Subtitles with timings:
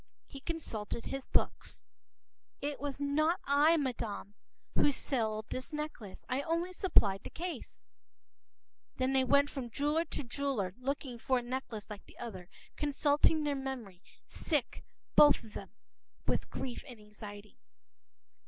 [0.25, 1.83] He consulted his books.
[2.59, 4.33] “It was not I, madam,
[4.73, 6.25] who sold this necklace.
[6.27, 7.87] I only supplied the case.”
[8.97, 13.53] Then they went from jeweler to jeweler, looking for a necklace like the other, consulting their
[13.53, 14.83] memory,—sick
[15.15, 15.69] both of them
[16.25, 17.59] with grief and anxiety.